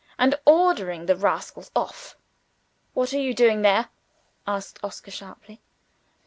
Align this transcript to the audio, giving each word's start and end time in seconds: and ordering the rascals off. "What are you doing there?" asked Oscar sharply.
and 0.17 0.33
ordering 0.47 1.05
the 1.05 1.15
rascals 1.15 1.69
off. 1.75 2.15
"What 2.95 3.13
are 3.13 3.19
you 3.19 3.35
doing 3.35 3.61
there?" 3.61 3.89
asked 4.47 4.79
Oscar 4.83 5.11
sharply. 5.11 5.61